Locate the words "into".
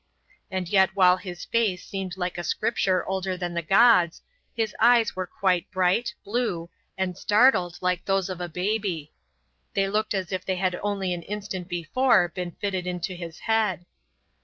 12.87-13.13